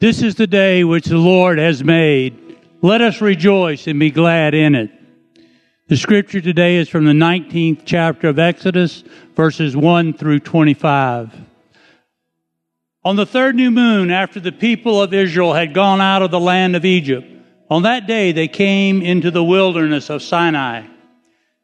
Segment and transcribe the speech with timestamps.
[0.00, 2.58] This is the day which the Lord has made.
[2.80, 4.90] Let us rejoice and be glad in it.
[5.88, 9.04] The scripture today is from the 19th chapter of Exodus,
[9.36, 11.38] verses 1 through 25.
[13.04, 16.40] On the third new moon, after the people of Israel had gone out of the
[16.40, 17.30] land of Egypt,
[17.68, 20.86] on that day they came into the wilderness of Sinai.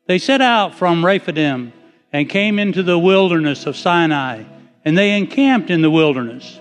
[0.08, 1.72] They set out from Rephidim
[2.12, 4.44] and came into the wilderness of Sinai,
[4.84, 6.60] and they encamped in the wilderness.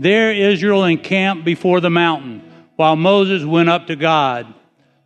[0.00, 2.40] There Israel encamped before the mountain,
[2.76, 4.46] while Moses went up to God.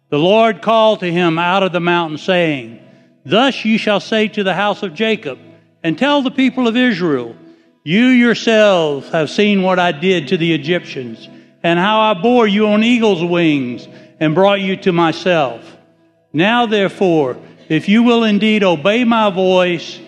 [0.08, 2.78] The Lord called to him out of the mountain, saying,
[3.26, 5.40] Thus you shall say to the house of Jacob,
[5.82, 7.34] and tell the people of Israel,
[7.82, 11.28] You yourselves have seen what I did to the Egyptians,
[11.64, 13.88] and how I bore you on eagle's wings,
[14.20, 15.76] and brought you to myself.
[16.32, 17.36] Now therefore,
[17.68, 19.98] if you will indeed obey my voice,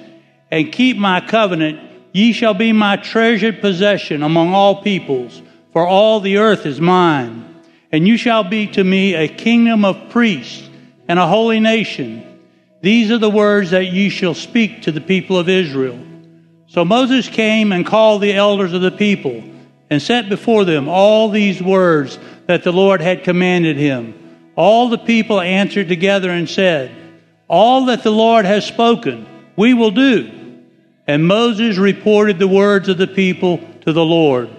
[0.48, 1.85] and keep my covenant,
[2.16, 5.42] Ye shall be my treasured possession among all peoples,
[5.74, 7.60] for all the earth is mine.
[7.92, 10.66] And you shall be to me a kingdom of priests
[11.08, 12.40] and a holy nation.
[12.80, 16.00] These are the words that ye shall speak to the people of Israel.
[16.68, 19.44] So Moses came and called the elders of the people,
[19.90, 24.14] and set before them all these words that the Lord had commanded him.
[24.56, 26.92] All the people answered together and said,
[27.46, 30.45] All that the Lord has spoken, we will do.
[31.06, 34.50] And Moses reported the words of the people to the Lord.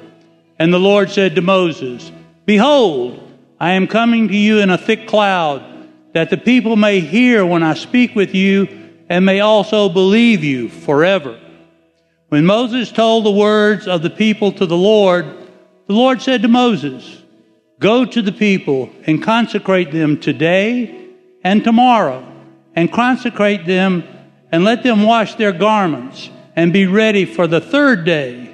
[0.60, 2.12] And the Lord said to Moses,
[2.46, 3.22] Behold,
[3.60, 5.64] I am coming to you in a thick cloud,
[6.14, 8.68] that the people may hear when I speak with you,
[9.10, 11.40] and may also believe you forever.
[12.30, 15.26] When Moses told the words of the people to the Lord,
[15.88, 17.24] the Lord said to Moses,
[17.80, 21.10] Go to the people and consecrate them today
[21.44, 22.26] and tomorrow,
[22.76, 24.04] and consecrate them
[24.52, 28.54] and let them wash their garments and be ready for the third day.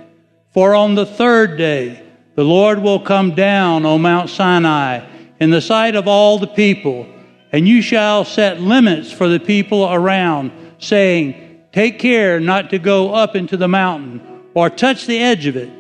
[0.52, 2.04] For on the third day,
[2.36, 5.08] the Lord will come down on Mount Sinai
[5.40, 7.08] in the sight of all the people,
[7.54, 13.14] and you shall set limits for the people around, saying, Take care not to go
[13.14, 14.22] up into the mountain
[14.54, 15.72] or touch the edge of it.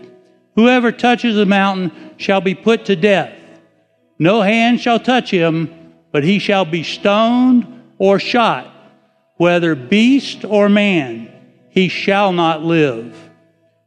[0.55, 3.37] Whoever touches the mountain shall be put to death.
[4.17, 8.73] No hand shall touch him, but he shall be stoned or shot,
[9.35, 11.32] whether beast or man
[11.73, 13.31] he shall not live.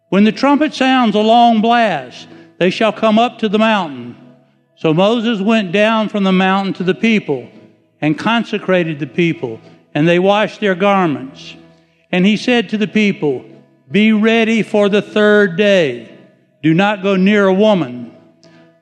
[0.08, 2.26] When the trumpet sounds a long blast,
[2.58, 4.16] they shall come up to the mountain.
[4.74, 7.48] So Moses went down from the mountain to the people
[8.00, 9.60] and consecrated the people,
[9.94, 11.54] and they washed their garments.
[12.10, 13.44] And he said to the people,
[13.88, 16.12] Be ready for the third day.
[16.64, 18.16] Do not go near a woman.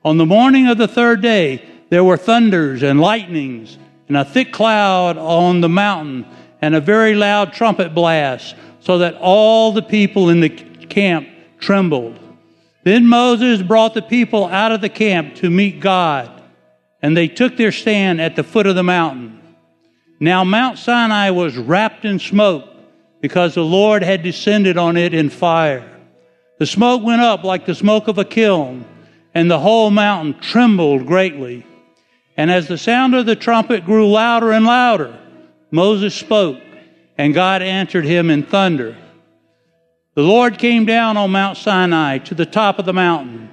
[0.03, 3.77] On the morning of the third day, there were thunders and lightnings,
[4.09, 6.25] and a thick cloud on the mountain,
[6.63, 11.27] and a very loud trumpet blast so that all the people in the camp
[11.59, 12.19] trembled.
[12.85, 16.43] Then Moses brought the people out of the camp to meet God,
[17.01, 19.41] and they took their stand at the foot of the mountain.
[20.21, 22.69] Now Mount Sinai was wrapped in smoke
[23.23, 25.91] because the Lord had descended on it in fire.
[26.59, 28.85] The smoke went up like the smoke of a kiln,
[29.33, 31.67] and the whole mountain trembled greatly.
[32.37, 35.19] And as the sound of the trumpet grew louder and louder,
[35.71, 36.59] Moses spoke
[37.17, 38.97] and God answered him in thunder.
[40.15, 43.51] The Lord came down on Mount Sinai to the top of the mountain,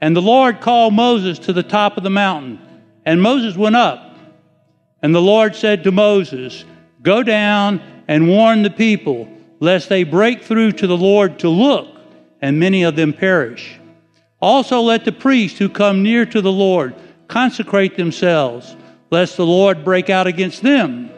[0.00, 2.60] and the Lord called Moses to the top of the mountain,
[3.04, 4.06] and Moses went up.
[5.02, 6.64] And the Lord said to Moses,
[7.02, 11.88] Go down and warn the people, lest they break through to the Lord to look,
[12.40, 13.78] and many of them perish.
[14.40, 16.94] Also let the priests who come near to the Lord
[17.28, 18.76] consecrate themselves,
[19.10, 21.10] lest the Lord break out against them.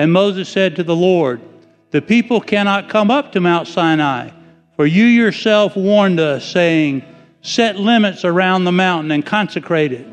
[0.00, 1.42] And Moses said to the Lord,
[1.90, 4.30] The people cannot come up to Mount Sinai,
[4.74, 7.02] for you yourself warned us, saying,
[7.42, 10.06] Set limits around the mountain and consecrate it.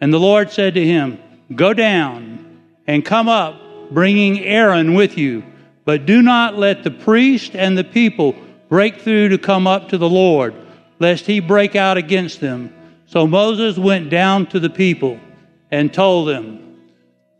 [0.00, 1.18] And the Lord said to him,
[1.54, 5.44] Go down and come up, bringing Aaron with you,
[5.84, 8.34] but do not let the priest and the people
[8.70, 10.54] break through to come up to the Lord,
[11.00, 12.74] lest he break out against them.
[13.04, 15.20] So Moses went down to the people
[15.70, 16.61] and told them,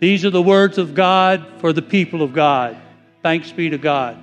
[0.03, 2.77] these are the words of God for the people of God.
[3.23, 4.19] Thanks be to God.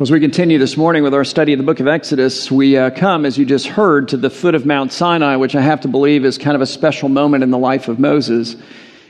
[0.00, 2.90] As we continue this morning with our study of the book of Exodus, we uh,
[2.90, 5.88] come, as you just heard, to the foot of Mount Sinai, which I have to
[5.88, 8.56] believe is kind of a special moment in the life of Moses.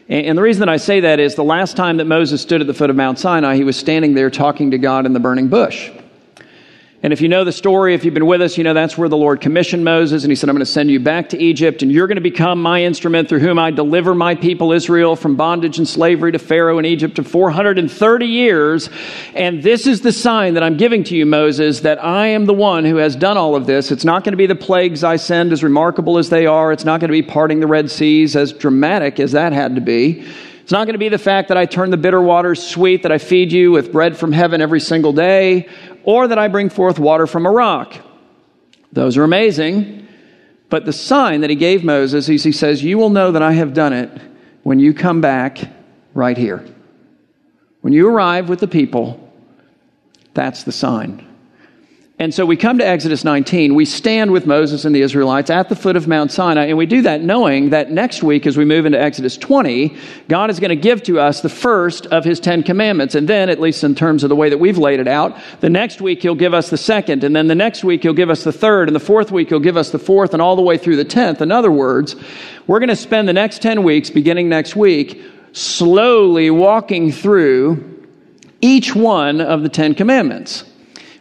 [0.06, 2.60] And, and the reason that I say that is the last time that Moses stood
[2.60, 5.20] at the foot of Mount Sinai, he was standing there talking to God in the
[5.20, 5.90] burning bush.
[7.04, 9.08] And if you know the story, if you've been with us, you know that's where
[9.08, 11.82] the Lord commissioned Moses and he said, I'm going to send you back to Egypt
[11.82, 15.34] and you're going to become my instrument through whom I deliver my people Israel from
[15.34, 18.88] bondage and slavery to Pharaoh in Egypt for 430 years.
[19.34, 22.54] And this is the sign that I'm giving to you, Moses, that I am the
[22.54, 23.90] one who has done all of this.
[23.90, 26.70] It's not going to be the plagues I send, as remarkable as they are.
[26.70, 29.80] It's not going to be parting the Red Seas, as dramatic as that had to
[29.80, 30.24] be.
[30.62, 33.10] It's not going to be the fact that I turn the bitter waters sweet, that
[33.10, 35.68] I feed you with bread from heaven every single day,
[36.04, 37.94] or that I bring forth water from a rock.
[38.92, 40.08] Those are amazing.
[40.68, 43.52] But the sign that he gave Moses is he says, You will know that I
[43.52, 44.10] have done it
[44.62, 45.58] when you come back
[46.14, 46.64] right here.
[47.82, 49.32] When you arrive with the people,
[50.34, 51.26] that's the sign.
[52.22, 53.74] And so we come to Exodus 19.
[53.74, 56.86] We stand with Moses and the Israelites at the foot of Mount Sinai, and we
[56.86, 59.96] do that knowing that next week, as we move into Exodus 20,
[60.28, 63.16] God is going to give to us the first of his Ten Commandments.
[63.16, 65.68] And then, at least in terms of the way that we've laid it out, the
[65.68, 68.44] next week he'll give us the second, and then the next week he'll give us
[68.44, 70.78] the third, and the fourth week he'll give us the fourth, and all the way
[70.78, 71.42] through the tenth.
[71.42, 72.14] In other words,
[72.68, 75.20] we're going to spend the next 10 weeks, beginning next week,
[75.54, 78.06] slowly walking through
[78.60, 80.66] each one of the Ten Commandments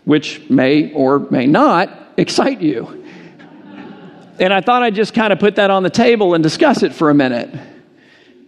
[0.05, 3.03] which may or may not excite you.
[4.39, 6.93] And I thought I'd just kind of put that on the table and discuss it
[6.93, 7.49] for a minute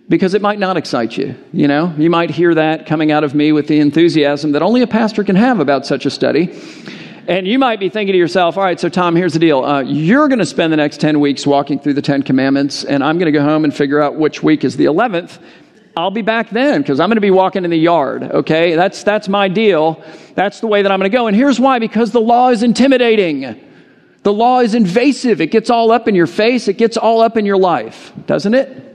[0.10, 1.36] because it might not excite you.
[1.52, 4.82] You know, you might hear that coming out of me with the enthusiasm that only
[4.82, 6.60] a pastor can have about such a study.
[7.28, 9.64] And you might be thinking to yourself, all right, so Tom, here's the deal.
[9.64, 13.02] Uh, you're going to spend the next 10 weeks walking through the 10 commandments, and
[13.02, 15.40] I'm going to go home and figure out which week is the 11th.
[15.96, 18.76] I'll be back then because I'm going to be walking in the yard, okay?
[18.76, 20.04] That's, that's my deal.
[20.34, 21.28] That's the way that I'm going to go.
[21.28, 23.70] And here's why because the law is intimidating.
[24.24, 25.40] The law is invasive.
[25.40, 28.54] It gets all up in your face, it gets all up in your life, doesn't
[28.56, 28.90] it?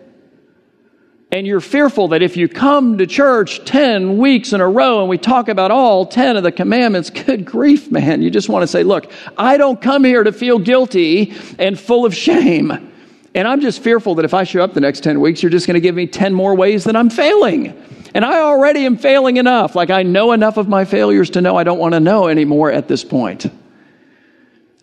[1.30, 5.10] And you're fearful that if you come to church 10 weeks in a row and
[5.10, 8.66] we talk about all 10 of the commandments, good grief, man, you just want to
[8.66, 12.92] say, look, I don't come here to feel guilty and full of shame.
[13.38, 15.68] And I'm just fearful that if I show up the next 10 weeks, you're just
[15.68, 17.68] going to give me 10 more ways that I'm failing.
[18.12, 19.76] And I already am failing enough.
[19.76, 22.72] Like I know enough of my failures to know I don't want to know anymore
[22.72, 23.46] at this point.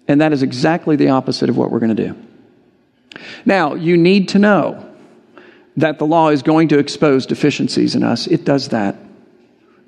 [0.07, 2.15] And that is exactly the opposite of what we're going to do.
[3.43, 4.89] Now, you need to know
[5.75, 8.25] that the law is going to expose deficiencies in us.
[8.25, 8.95] It does that.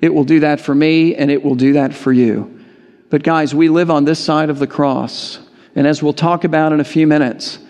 [0.02, 2.62] It will do that for me, and it will do that for you.
[3.08, 5.38] But, guys, we live on this side of the cross.
[5.74, 7.60] And as we'll talk about in a few minutes,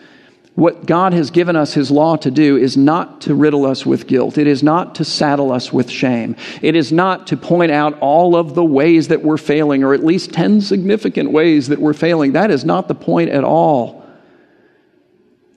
[0.59, 4.09] what God has given us His law to do is not to riddle us with
[4.09, 4.39] guilt.
[4.39, 6.35] It is not to saddle us with shame.
[6.63, 10.05] It is not to point out all of the ways that we're failing, or at
[10.05, 12.33] least 10 significant ways that we're failing.
[12.33, 14.05] That is not the point at all.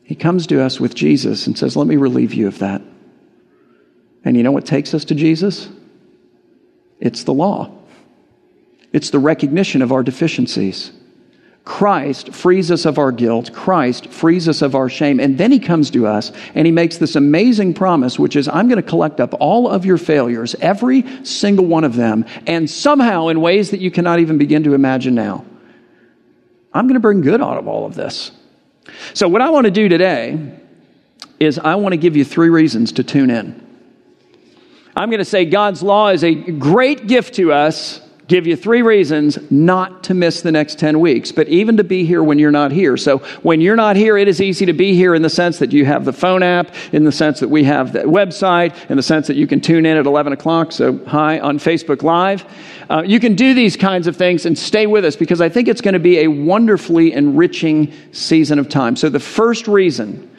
[0.04, 2.84] He comes to us with Jesus and says, Let me relieve you of that.
[4.24, 5.68] And you know what takes us to Jesus?
[7.00, 7.76] It's the law,
[8.94, 10.92] it's the recognition of our deficiencies.
[11.64, 13.54] Christ frees us of our guilt.
[13.54, 15.20] Christ frees us of our shame.
[15.20, 18.68] And then he comes to us and he makes this amazing promise, which is I'm
[18.68, 23.28] going to collect up all of your failures, every single one of them, and somehow
[23.28, 25.46] in ways that you cannot even begin to imagine now.
[26.74, 28.32] I'm going to bring good out of all of this.
[29.14, 30.58] So, what I want to do today
[31.40, 33.68] is I want to give you three reasons to tune in.
[34.96, 38.82] I'm going to say God's law is a great gift to us give you three
[38.82, 42.50] reasons not to miss the next 10 weeks, but even to be here when you're
[42.50, 42.96] not here.
[42.96, 45.74] So when you're not here, it is easy to be here in the sense that
[45.74, 49.04] you have the phone app, in the sense that we have the website, in the
[49.04, 50.72] sense that you can tune in at 11 o'clock.
[50.72, 52.46] So hi on Facebook Live.
[52.90, 55.68] Uh, you can do these kinds of things and stay with us because I think
[55.68, 58.96] it's going to be a wonderfully enriching season of time.
[58.96, 60.30] So the first reason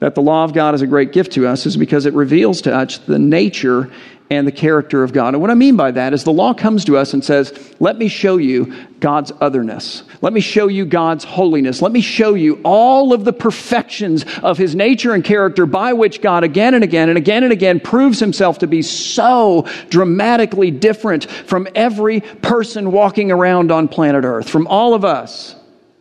[0.00, 2.60] that the law of God is a great gift to us is because it reveals
[2.62, 3.90] to us the nature
[4.30, 5.34] and the character of God.
[5.34, 7.96] And what I mean by that is the law comes to us and says, Let
[7.96, 10.02] me show you God's otherness.
[10.20, 11.80] Let me show you God's holiness.
[11.80, 16.20] Let me show you all of the perfections of his nature and character by which
[16.20, 21.24] God again and again and again and again proves himself to be so dramatically different
[21.30, 25.54] from every person walking around on planet Earth, from all of us.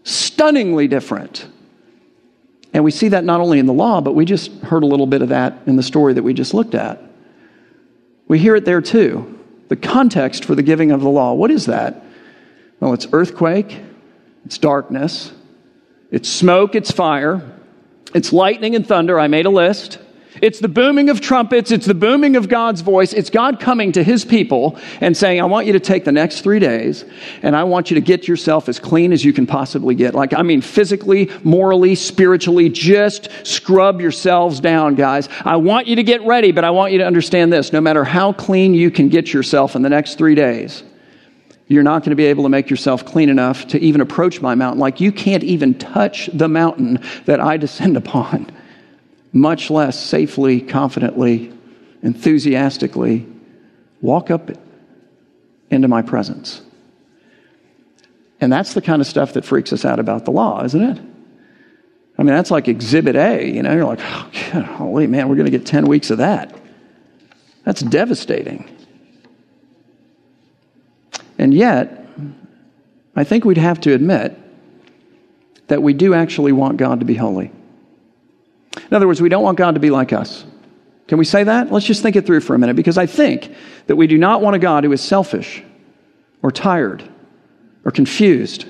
[0.04, 1.48] Stunningly different.
[2.74, 5.08] And we see that not only in the law, but we just heard a little
[5.08, 7.02] bit of that in the story that we just looked at.
[8.28, 9.40] We hear it there too.
[9.70, 11.34] The context for the giving of the law.
[11.34, 12.04] What is that?
[12.80, 13.80] Well, it's earthquake,
[14.46, 15.32] it's darkness,
[16.12, 17.42] it's smoke, it's fire,
[18.14, 19.20] it's lightning and thunder.
[19.20, 20.00] I made a list.
[20.42, 21.72] It's the booming of trumpets.
[21.72, 23.14] It's the booming of God's voice.
[23.14, 26.42] It's God coming to his people and saying, I want you to take the next
[26.42, 27.06] three days
[27.42, 30.14] and I want you to get yourself as clean as you can possibly get.
[30.14, 35.30] Like, I mean, physically, morally, spiritually, just scrub yourselves down, guys.
[35.44, 37.74] I want you to get ready, but I want you to understand this.
[37.74, 40.84] No matter how clean you can get yourself in the next three days,
[41.68, 44.56] You're not going to be able to make yourself clean enough to even approach my
[44.56, 44.80] mountain.
[44.80, 48.50] Like you can't even touch the mountain that I descend upon,
[49.38, 51.54] much less safely, confidently,
[52.02, 53.28] enthusiastically
[54.02, 54.52] walk up
[55.70, 56.62] into my presence.
[58.40, 61.00] And that's the kind of stuff that freaks us out about the law, isn't it?
[62.20, 63.48] I mean, that's like exhibit A.
[63.48, 66.18] You know, you're like, oh, God, holy man, we're going to get 10 weeks of
[66.18, 66.56] that.
[67.64, 68.70] That's devastating.
[71.38, 72.08] And yet,
[73.16, 74.38] I think we'd have to admit
[75.68, 77.52] that we do actually want God to be holy.
[78.90, 80.46] In other words, we don't want God to be like us.
[81.08, 81.72] Can we say that?
[81.72, 83.54] Let's just think it through for a minute because I think
[83.88, 85.64] that we do not want a God who is selfish
[86.42, 87.04] or tired
[87.86, 88.66] or confused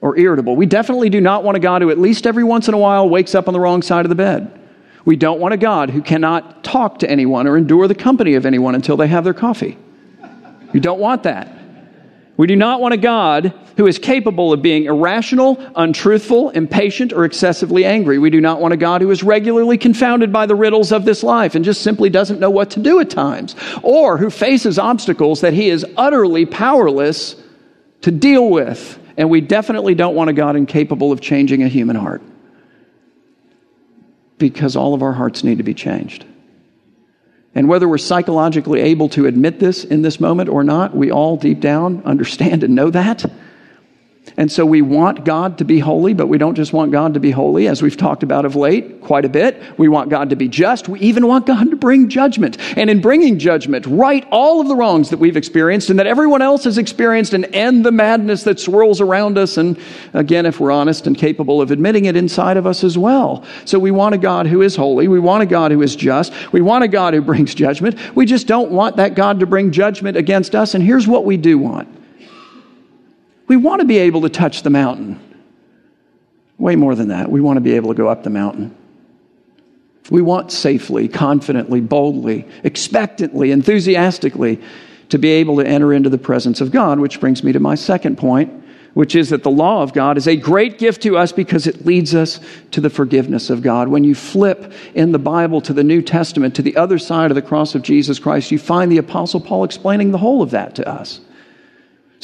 [0.00, 0.54] or irritable.
[0.54, 3.08] We definitely do not want a God who, at least every once in a while,
[3.08, 4.60] wakes up on the wrong side of the bed.
[5.04, 8.46] We don't want a God who cannot talk to anyone or endure the company of
[8.46, 9.76] anyone until they have their coffee.
[10.72, 11.53] You don't want that.
[12.36, 17.24] We do not want a God who is capable of being irrational, untruthful, impatient, or
[17.24, 18.18] excessively angry.
[18.18, 21.22] We do not want a God who is regularly confounded by the riddles of this
[21.22, 25.42] life and just simply doesn't know what to do at times, or who faces obstacles
[25.42, 27.36] that he is utterly powerless
[28.00, 28.98] to deal with.
[29.16, 32.22] And we definitely don't want a God incapable of changing a human heart
[34.38, 36.26] because all of our hearts need to be changed.
[37.54, 41.36] And whether we're psychologically able to admit this in this moment or not, we all
[41.36, 43.24] deep down understand and know that.
[44.36, 47.20] And so we want God to be holy, but we don't just want God to
[47.20, 49.62] be holy, as we've talked about of late quite a bit.
[49.78, 50.88] We want God to be just.
[50.88, 52.58] We even want God to bring judgment.
[52.76, 56.42] And in bringing judgment, right all of the wrongs that we've experienced and that everyone
[56.42, 59.56] else has experienced and end the madness that swirls around us.
[59.56, 59.78] And
[60.14, 63.44] again, if we're honest and capable of admitting it inside of us as well.
[63.64, 65.06] So we want a God who is holy.
[65.06, 66.32] We want a God who is just.
[66.52, 67.98] We want a God who brings judgment.
[68.16, 70.74] We just don't want that God to bring judgment against us.
[70.74, 72.03] And here's what we do want
[73.46, 75.20] we want to be able to touch the mountain.
[76.58, 77.30] Way more than that.
[77.30, 78.74] We want to be able to go up the mountain.
[80.10, 84.60] We want safely, confidently, boldly, expectantly, enthusiastically
[85.08, 87.74] to be able to enter into the presence of God, which brings me to my
[87.74, 88.52] second point,
[88.94, 91.84] which is that the law of God is a great gift to us because it
[91.84, 92.38] leads us
[92.70, 93.88] to the forgiveness of God.
[93.88, 97.34] When you flip in the Bible to the New Testament, to the other side of
[97.34, 100.74] the cross of Jesus Christ, you find the Apostle Paul explaining the whole of that
[100.76, 101.20] to us.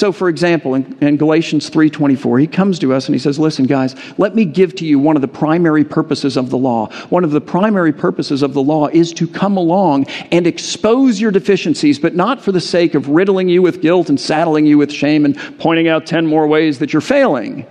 [0.00, 3.66] So, for example, in, in Galatians 3.24, he comes to us and he says, listen,
[3.66, 6.90] guys, let me give to you one of the primary purposes of the law.
[7.10, 11.30] One of the primary purposes of the law is to come along and expose your
[11.30, 14.90] deficiencies, but not for the sake of riddling you with guilt and saddling you with
[14.90, 17.66] shame and pointing out 10 more ways that you're failing.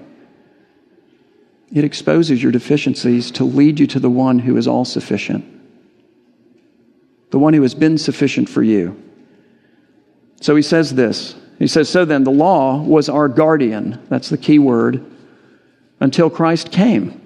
[1.73, 5.45] It exposes your deficiencies to lead you to the one who is all sufficient,
[7.31, 9.01] the one who has been sufficient for you.
[10.41, 14.01] So he says this he says, So then, the law was our guardian.
[14.09, 15.05] That's the key word.
[15.99, 17.21] Until Christ came.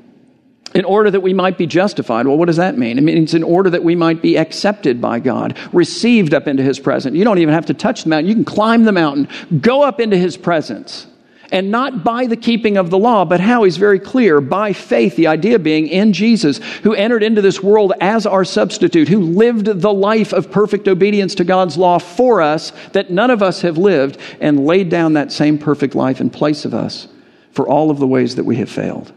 [0.73, 2.25] In order that we might be justified.
[2.25, 2.97] Well, what does that mean?
[2.97, 6.79] It means in order that we might be accepted by God, received up into his
[6.79, 7.15] presence.
[7.15, 8.27] You don't even have to touch the mountain.
[8.27, 9.27] You can climb the mountain,
[9.61, 11.05] go up into his presence
[11.53, 15.15] and not by the keeping of the law, but how he's very clear by faith,
[15.15, 19.67] the idea being in Jesus, who entered into this world as our substitute, who lived
[19.67, 23.77] the life of perfect obedience to God's law for us that none of us have
[23.77, 27.07] lived, and laid down that same perfect life in place of us
[27.51, 29.13] for all of the ways that we have failed.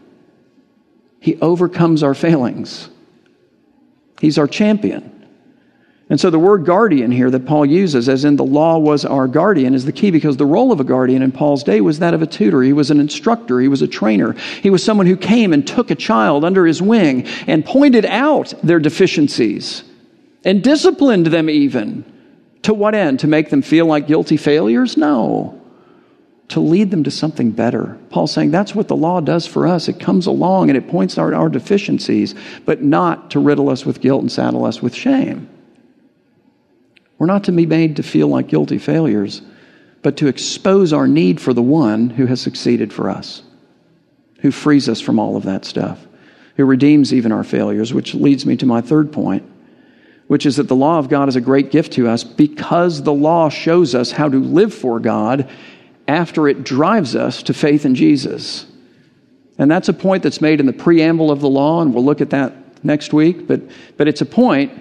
[1.19, 2.87] He overcomes our failings.
[4.21, 5.16] He's our champion.
[6.09, 9.27] And so the word guardian here that Paul uses, as in the law was our
[9.27, 12.13] guardian, is the key because the role of a guardian in Paul's day was that
[12.13, 12.61] of a tutor.
[12.61, 14.31] He was an instructor, he was a trainer.
[14.63, 18.53] He was someone who came and took a child under his wing and pointed out
[18.63, 19.83] their deficiencies
[20.45, 22.05] and disciplined them even.
[22.63, 23.19] To what end?
[23.21, 24.95] To make them feel like guilty failures?
[24.95, 25.61] No.
[26.49, 27.97] To lead them to something better.
[28.09, 29.89] Paul's saying that's what the law does for us.
[29.89, 32.33] It comes along and it points out our deficiencies,
[32.65, 35.49] but not to riddle us with guilt and saddle us with shame.
[37.17, 39.41] We're not to be made to feel like guilty failures,
[40.01, 43.41] but to expose our need for the one who has succeeded for us,
[44.41, 46.05] who frees us from all of that stuff,
[46.55, 49.43] who redeems even our failures, which leads me to my third point,
[50.27, 53.13] which is that the law of God is a great gift to us because the
[53.13, 55.49] law shows us how to live for God
[56.07, 58.65] after it drives us to faith in Jesus.
[59.57, 62.21] And that's a point that's made in the preamble of the law, and we'll look
[62.21, 63.61] at that next week, but,
[63.97, 64.71] but it's a point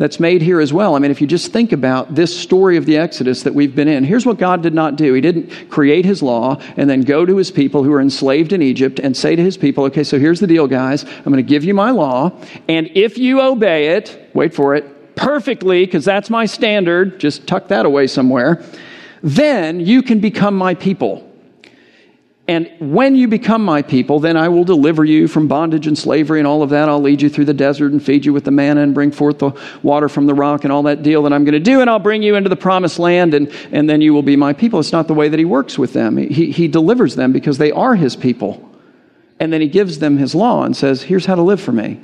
[0.00, 0.96] that's made here as well.
[0.96, 3.86] I mean, if you just think about this story of the Exodus that we've been
[3.86, 5.12] in, here's what God did not do.
[5.12, 8.62] He didn't create his law and then go to his people who are enslaved in
[8.62, 11.04] Egypt and say to his people, okay, so here's the deal, guys.
[11.04, 12.32] I'm going to give you my law,
[12.66, 17.68] and if you obey it, wait for it, perfectly, because that's my standard, just tuck
[17.68, 18.64] that away somewhere,
[19.22, 21.29] then you can become my people.
[22.50, 26.40] And when you become my people, then I will deliver you from bondage and slavery
[26.40, 26.88] and all of that.
[26.88, 29.38] I'll lead you through the desert and feed you with the manna and bring forth
[29.38, 29.52] the
[29.84, 31.80] water from the rock and all that deal that I'm going to do.
[31.80, 34.52] And I'll bring you into the promised land and, and then you will be my
[34.52, 34.80] people.
[34.80, 36.16] It's not the way that he works with them.
[36.16, 38.68] He, he delivers them because they are his people.
[39.38, 42.00] And then he gives them his law and says, here's how to live for me.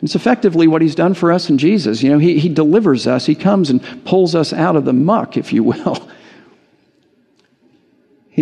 [0.00, 2.02] It's effectively what he's done for us in Jesus.
[2.02, 3.26] You know, he, he delivers us.
[3.26, 6.08] He comes and pulls us out of the muck, if you will.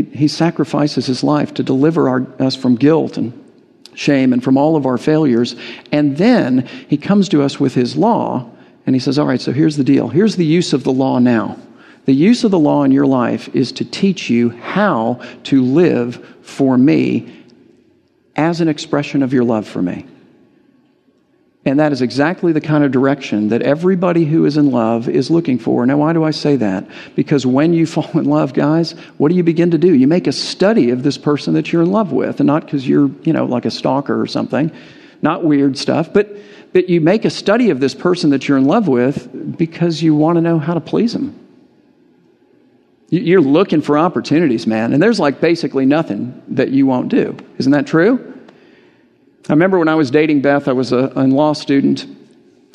[0.02, 3.32] He, sacrifices his life to deliver our, us from guilt and
[3.94, 5.56] shame and from all of our failures.
[5.92, 8.50] And then he comes to us with his law
[8.86, 10.08] and he says, All right, so here's the deal.
[10.08, 11.58] Here's the use of the law now.
[12.04, 16.38] The use of the law in your life is to teach you how to live
[16.42, 17.44] for me
[18.34, 20.06] as an expression of your love for me.
[21.68, 25.30] And that is exactly the kind of direction that everybody who is in love is
[25.30, 25.84] looking for.
[25.84, 26.86] Now, why do I say that?
[27.14, 29.94] Because when you fall in love, guys, what do you begin to do?
[29.94, 32.88] You make a study of this person that you're in love with, and not because
[32.88, 34.72] you're, you know, like a stalker or something,
[35.20, 36.34] not weird stuff, but,
[36.72, 40.14] but you make a study of this person that you're in love with because you
[40.14, 41.38] want to know how to please them.
[43.10, 47.36] You're looking for opportunities, man, and there's like basically nothing that you won't do.
[47.58, 48.37] Isn't that true?
[49.48, 52.06] I remember when I was dating Beth, I was a, a law student,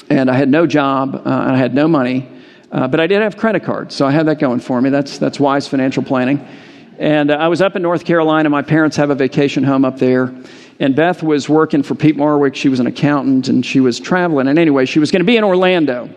[0.09, 2.27] and I had no job, uh, and I had no money,
[2.71, 4.89] uh, but I did have credit cards, so I had that going for me.
[4.89, 6.43] That's, that's wise financial planning.
[6.97, 8.49] And uh, I was up in North Carolina.
[8.49, 10.33] My parents have a vacation home up there.
[10.79, 12.55] And Beth was working for Peat Marwick.
[12.55, 14.47] She was an accountant, and she was traveling.
[14.47, 16.09] And anyway, she was going to be in Orlando.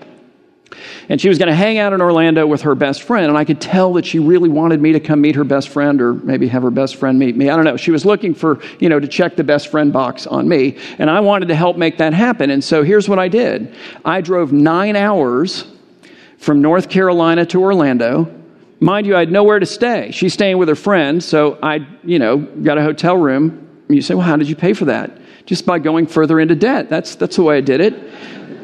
[1.09, 3.29] And she was going to hang out in Orlando with her best friend.
[3.29, 6.01] And I could tell that she really wanted me to come meet her best friend
[6.01, 7.49] or maybe have her best friend meet me.
[7.49, 7.77] I don't know.
[7.77, 10.79] She was looking for, you know, to check the best friend box on me.
[10.99, 12.51] And I wanted to help make that happen.
[12.51, 15.65] And so here's what I did I drove nine hours
[16.39, 18.33] from North Carolina to Orlando.
[18.81, 20.11] Mind you, I had nowhere to stay.
[20.11, 21.23] She's staying with her friend.
[21.23, 23.63] So I, you know, got a hotel room.
[23.89, 25.19] You say, well, how did you pay for that?
[25.47, 26.91] Just by going further into debt.
[26.91, 27.95] That's, that's the way I did it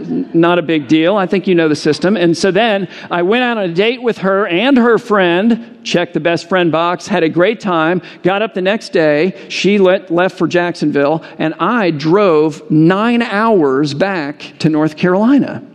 [0.09, 1.17] not a big deal.
[1.17, 2.17] I think you know the system.
[2.17, 6.15] And so then I went out on a date with her and her friend, checked
[6.15, 9.47] the best friend box, had a great time, got up the next day.
[9.49, 15.67] She let, left for Jacksonville, and I drove nine hours back to North Carolina.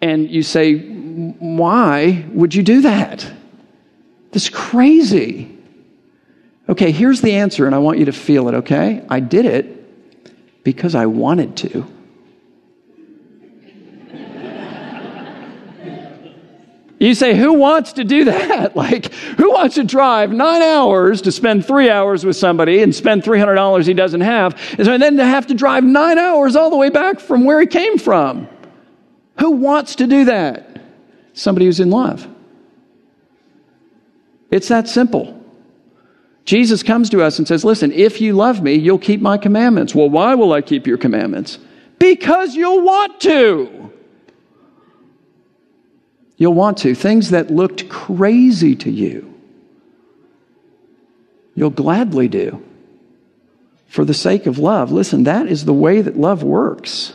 [0.00, 3.30] And you say, why would you do that?
[4.32, 5.56] That's crazy.
[6.68, 9.04] Okay, here's the answer, and I want you to feel it, okay?
[9.08, 11.86] I did it because I wanted to.
[17.00, 18.76] You say, who wants to do that?
[18.76, 23.22] Like, who wants to drive nine hours to spend three hours with somebody and spend
[23.22, 26.90] $300 he doesn't have, and then to have to drive nine hours all the way
[26.90, 28.48] back from where he came from?
[29.38, 30.80] Who wants to do that?
[31.32, 32.28] Somebody who's in love.
[34.50, 35.42] It's that simple.
[36.44, 39.94] Jesus comes to us and says, Listen, if you love me, you'll keep my commandments.
[39.94, 41.58] Well, why will I keep your commandments?
[41.98, 43.89] Because you'll want to.
[46.40, 46.94] You'll want to.
[46.94, 49.38] Things that looked crazy to you,
[51.54, 52.64] you'll gladly do
[53.88, 54.90] for the sake of love.
[54.90, 57.12] Listen, that is the way that love works.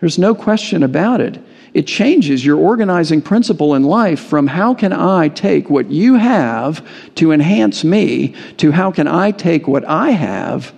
[0.00, 1.38] There's no question about it.
[1.74, 6.86] It changes your organizing principle in life from how can I take what you have
[7.16, 10.72] to enhance me to how can I take what I have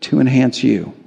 [0.00, 0.99] to enhance you.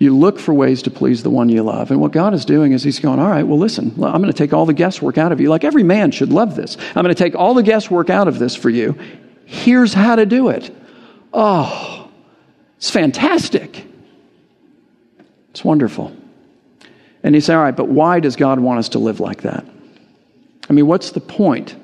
[0.00, 1.90] You look for ways to please the one you love.
[1.90, 4.32] And what God is doing is He's going, All right, well, listen, I'm going to
[4.32, 5.50] take all the guesswork out of you.
[5.50, 6.78] Like every man should love this.
[6.96, 8.98] I'm going to take all the guesswork out of this for you.
[9.44, 10.74] Here's how to do it.
[11.34, 12.10] Oh,
[12.78, 13.86] it's fantastic.
[15.50, 16.16] It's wonderful.
[17.22, 19.66] And you say, All right, but why does God want us to live like that?
[20.68, 21.76] I mean, what's the point?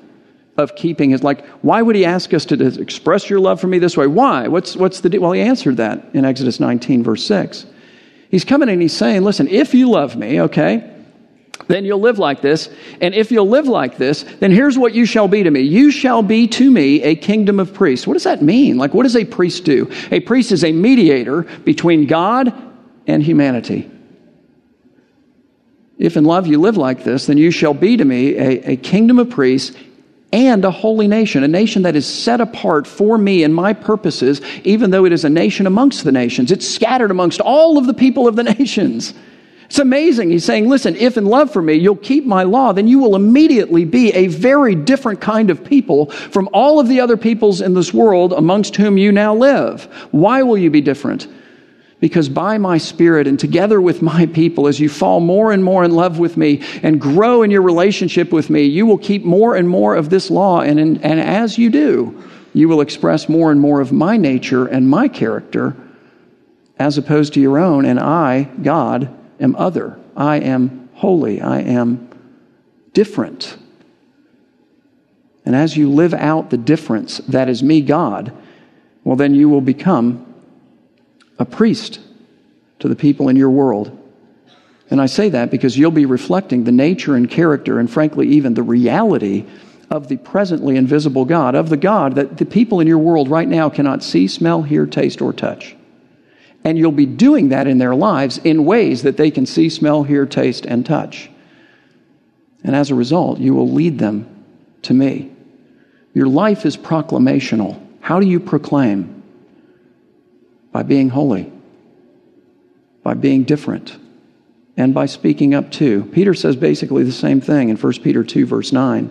[0.57, 3.77] of keeping his like why would he ask us to express your love for me
[3.77, 7.67] this way why what's what's the well he answered that in exodus 19 verse 6
[8.29, 10.93] He's coming and he's saying, listen, if you love me, okay,
[11.67, 12.69] then you'll live like this.
[13.01, 15.61] And if you'll live like this, then here's what you shall be to me.
[15.61, 18.07] You shall be to me a kingdom of priests.
[18.07, 18.77] What does that mean?
[18.77, 19.91] Like, what does a priest do?
[20.11, 22.53] A priest is a mediator between God
[23.05, 23.89] and humanity.
[25.97, 28.77] If in love you live like this, then you shall be to me a, a
[28.77, 29.75] kingdom of priests
[30.33, 34.41] and a holy nation, a nation that is set apart for me and my purposes,
[34.63, 36.51] even though it is a nation amongst the nations.
[36.51, 39.13] It's scattered amongst all of the people of the nations.
[39.67, 40.29] It's amazing.
[40.29, 43.15] He's saying, listen, if in love for me you'll keep my law, then you will
[43.15, 47.73] immediately be a very different kind of people from all of the other peoples in
[47.73, 49.83] this world amongst whom you now live.
[50.11, 51.27] Why will you be different?
[51.99, 55.83] Because by my Spirit and together with my people, as you fall more and more
[55.83, 59.55] in love with me and grow in your relationship with me, you will keep more
[59.55, 60.61] and more of this law.
[60.61, 64.67] And, in, and as you do, you will express more and more of my nature
[64.67, 65.75] and my character
[66.77, 67.85] as opposed to your own.
[67.85, 69.99] And I, God, am other.
[70.15, 71.41] I am holy.
[71.41, 72.09] I am
[72.93, 73.57] different.
[75.45, 78.33] And as you live out the difference that is me, God,
[79.03, 80.26] well, then you will become
[81.39, 81.99] a priest
[82.79, 83.97] to the people in your world.
[84.89, 88.53] And I say that because you'll be reflecting the nature and character, and frankly, even
[88.53, 89.45] the reality
[89.89, 93.47] of the presently invisible God, of the God that the people in your world right
[93.47, 95.75] now cannot see, smell, hear, taste, or touch.
[96.63, 100.03] And you'll be doing that in their lives in ways that they can see, smell,
[100.03, 101.29] hear, taste, and touch.
[102.63, 104.45] And as a result, you will lead them
[104.83, 105.31] to me.
[106.13, 107.81] Your life is proclamational.
[108.01, 109.16] How do you proclaim?
[110.77, 111.51] By being holy,
[113.01, 113.97] by being different,
[114.77, 116.07] and by speaking up too.
[116.13, 119.09] Peter says basically the same thing in 1 Peter 2, verse 9.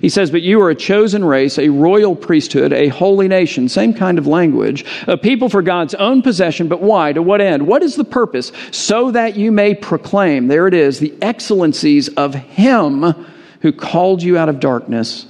[0.00, 3.92] He says, But you are a chosen race, a royal priesthood, a holy nation, same
[3.92, 7.12] kind of language, a people for God's own possession, but why?
[7.12, 7.66] To what end?
[7.66, 8.50] What is the purpose?
[8.70, 13.02] So that you may proclaim, there it is, the excellencies of Him
[13.60, 15.26] who called you out of darkness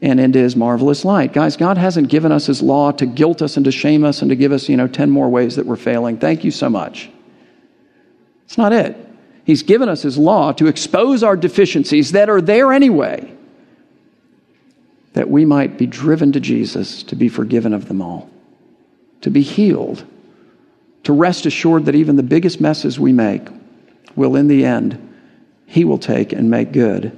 [0.00, 1.32] and into his marvelous light.
[1.32, 4.30] Guys, God hasn't given us his law to guilt us and to shame us and
[4.30, 6.18] to give us, you know, 10 more ways that we're failing.
[6.18, 7.10] Thank you so much.
[8.44, 8.96] It's not it.
[9.44, 13.32] He's given us his law to expose our deficiencies that are there anyway,
[15.14, 18.30] that we might be driven to Jesus to be forgiven of them all,
[19.22, 20.04] to be healed,
[21.04, 23.48] to rest assured that even the biggest messes we make
[24.14, 25.16] will, in the end,
[25.66, 27.16] he will take and make good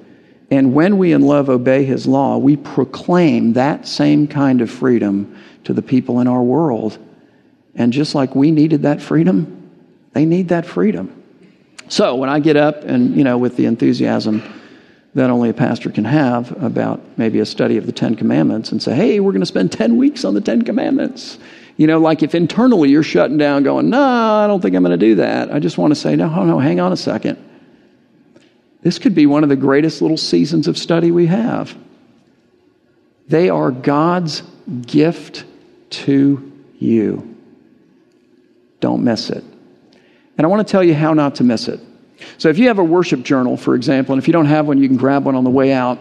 [0.50, 5.36] and when we in love obey his law, we proclaim that same kind of freedom
[5.64, 6.98] to the people in our world.
[7.76, 9.70] And just like we needed that freedom,
[10.12, 11.22] they need that freedom.
[11.88, 14.42] So when I get up and, you know, with the enthusiasm
[15.14, 18.82] that only a pastor can have about maybe a study of the Ten Commandments and
[18.82, 21.38] say, hey, we're going to spend 10 weeks on the Ten Commandments.
[21.76, 24.98] You know, like if internally you're shutting down going, no, I don't think I'm going
[24.98, 25.52] to do that.
[25.52, 27.44] I just want to say, no, no, hang on a second.
[28.82, 31.76] This could be one of the greatest little seasons of study we have.
[33.28, 34.42] They are God's
[34.82, 35.44] gift
[35.90, 37.36] to you.
[38.80, 39.44] Don't miss it.
[40.36, 41.80] And I want to tell you how not to miss it.
[42.38, 44.78] So, if you have a worship journal, for example, and if you don't have one,
[44.78, 45.98] you can grab one on the way out.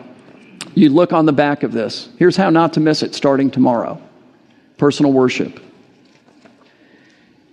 [0.75, 2.09] You look on the back of this.
[2.17, 4.01] Here's how not to miss it starting tomorrow
[4.77, 5.59] personal worship.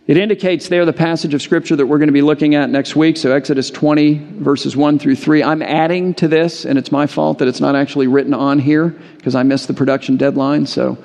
[0.06, 2.94] It indicates there the passage of Scripture that we're going to be looking at next
[2.94, 3.16] week.
[3.16, 5.42] So, Exodus 20, verses 1 through 3.
[5.42, 8.90] I'm adding to this, and it's my fault that it's not actually written on here
[9.16, 10.66] because I missed the production deadline.
[10.66, 10.96] So,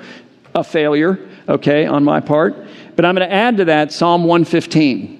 [0.54, 2.54] a failure, okay, on my part.
[2.94, 5.18] But I'm going to add to that Psalm 115.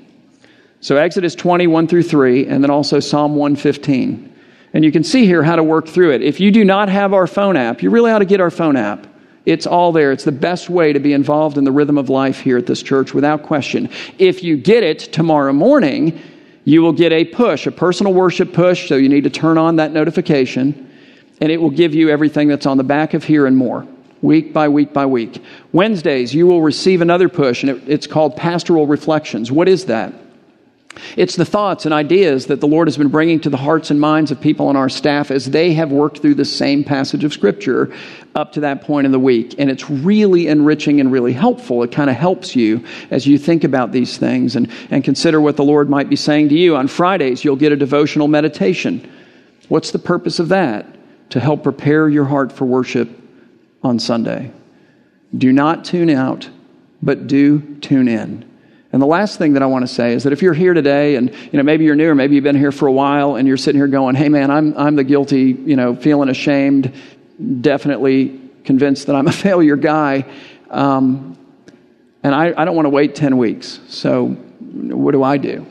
[0.81, 4.33] So, Exodus 20, 1 through 3, and then also Psalm 115.
[4.75, 6.23] And you can see here how to work through it.
[6.23, 8.77] If you do not have our phone app, you really ought to get our phone
[8.77, 9.09] app.
[9.45, 10.13] It's all there.
[10.13, 12.83] It's the best way to be involved in the rhythm of life here at this
[12.83, 13.91] church without question.
[14.19, 16.21] If you get it tomorrow morning,
[16.65, 19.77] you will get a push, a personal worship push, so you need to turn on
[19.77, 20.91] that notification,
[21.41, 23.85] and it will give you everything that's on the back of here and more,
[24.21, 25.43] week by week by week.
[25.73, 29.51] Wednesdays, you will receive another push, and it, it's called Pastoral Reflections.
[29.51, 30.15] What is that?
[31.17, 34.01] It's the thoughts and ideas that the Lord has been bringing to the hearts and
[34.01, 37.33] minds of people on our staff as they have worked through the same passage of
[37.33, 37.95] Scripture
[38.35, 39.55] up to that point in the week.
[39.59, 41.83] And it's really enriching and really helpful.
[41.83, 45.57] It kind of helps you as you think about these things and, and consider what
[45.57, 46.77] the Lord might be saying to you.
[46.77, 49.11] On Fridays, you'll get a devotional meditation.
[49.69, 50.87] What's the purpose of that?
[51.31, 53.09] To help prepare your heart for worship
[53.83, 54.53] on Sunday.
[55.37, 56.49] Do not tune out,
[57.03, 58.52] but do tune in.
[58.93, 61.17] And the last thing that I want to say is that if you're here today
[61.17, 63.49] and you know maybe you're new or maybe you've been here for a while and
[63.49, 66.93] you're sitting here going, "Hey man, I'm I'm the guilty, you know, feeling ashamed,
[67.61, 70.27] definitely convinced that I'm a failure guy."
[70.71, 71.39] Um,
[72.23, 73.81] and I, I don't want to wait 10 weeks.
[73.89, 75.67] So what do I do?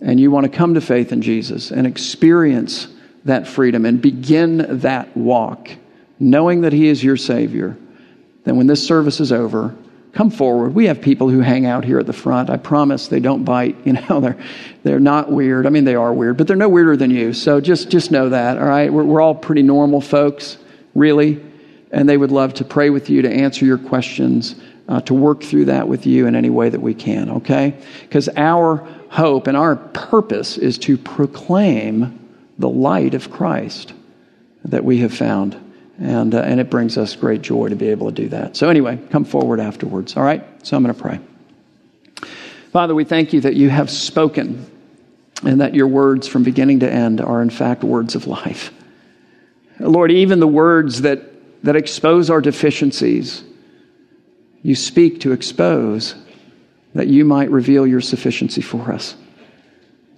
[0.00, 2.88] And you want to come to faith in Jesus and experience
[3.24, 5.70] that freedom and begin that walk,
[6.18, 7.76] knowing that He is your Savior.
[8.44, 9.74] Then when this service is over,
[10.16, 10.74] come forward.
[10.74, 12.48] We have people who hang out here at the front.
[12.48, 13.76] I promise they don't bite.
[13.84, 14.38] You know, they're,
[14.82, 15.66] they're not weird.
[15.66, 17.34] I mean, they are weird, but they're no weirder than you.
[17.34, 18.90] So just, just know that, all right?
[18.90, 20.56] We're, we're all pretty normal folks,
[20.94, 21.44] really.
[21.92, 24.56] And they would love to pray with you, to answer your questions,
[24.88, 27.76] uh, to work through that with you in any way that we can, okay?
[28.00, 28.76] Because our
[29.10, 32.18] hope and our purpose is to proclaim
[32.58, 33.92] the light of Christ
[34.64, 35.60] that we have found
[35.98, 38.56] and, uh, and it brings us great joy to be able to do that.
[38.56, 40.16] So, anyway, come forward afterwards.
[40.16, 40.44] All right?
[40.66, 41.20] So, I'm going to pray.
[42.72, 44.70] Father, we thank you that you have spoken
[45.42, 48.72] and that your words from beginning to end are, in fact, words of life.
[49.78, 51.22] Lord, even the words that,
[51.64, 53.42] that expose our deficiencies,
[54.62, 56.14] you speak to expose
[56.94, 59.14] that you might reveal your sufficiency for us.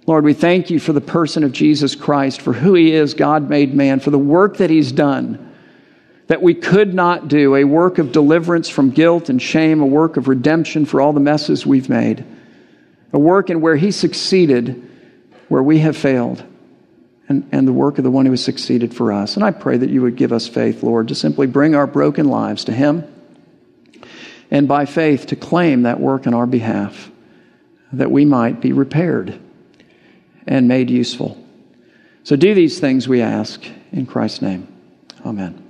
[0.05, 3.49] Lord, we thank you for the person of Jesus Christ, for who he is, God
[3.49, 5.48] made man, for the work that he's done
[6.29, 10.15] that we could not do, a work of deliverance from guilt and shame, a work
[10.15, 12.23] of redemption for all the messes we've made,
[13.11, 14.87] a work in where he succeeded
[15.47, 16.43] where we have failed,
[17.27, 19.35] and, and the work of the one who has succeeded for us.
[19.35, 22.27] And I pray that you would give us faith, Lord, to simply bring our broken
[22.27, 23.03] lives to him
[24.51, 27.09] and by faith to claim that work on our behalf,
[27.91, 29.39] that we might be repaired
[30.45, 31.43] and made useful.
[32.23, 34.67] So do these things, we ask, in Christ's name.
[35.25, 35.68] Amen.